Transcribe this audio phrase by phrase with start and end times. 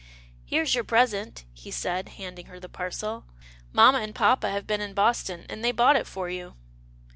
[0.47, 3.25] "Here is your present," he said, handing her the parcel.
[3.71, 6.55] Mamma and papa have been in Boston and they bought it for you."